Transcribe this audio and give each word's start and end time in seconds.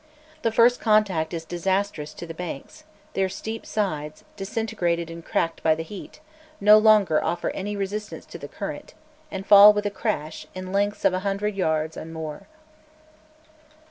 The 0.41 0.51
first 0.51 0.79
contact 0.81 1.31
is 1.31 1.45
disastrous 1.45 2.15
to 2.15 2.25
the 2.25 2.33
banks; 2.33 2.85
their 3.13 3.29
steep 3.29 3.67
sides, 3.67 4.23
disintegrated 4.35 5.11
and 5.11 5.23
cracked 5.23 5.61
by 5.61 5.75
the 5.75 5.83
heat, 5.83 6.19
no 6.59 6.79
longer 6.79 7.23
offer 7.23 7.51
any 7.51 7.75
resistance 7.75 8.25
to 8.25 8.39
the 8.39 8.47
current, 8.47 8.95
and 9.29 9.45
fall 9.45 9.73
with 9.73 9.85
a 9.85 9.91
crash, 9.91 10.47
in 10.55 10.71
lengths 10.73 11.05
of 11.05 11.13
a 11.13 11.19
hundred 11.19 11.53
yards 11.53 11.95
and 11.95 12.11
more. 12.15 12.47